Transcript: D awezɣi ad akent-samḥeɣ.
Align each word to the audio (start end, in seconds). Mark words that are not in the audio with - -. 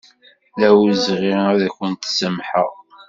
D 0.59 0.59
awezɣi 0.67 1.33
ad 1.51 1.59
akent-samḥeɣ. 1.67 2.71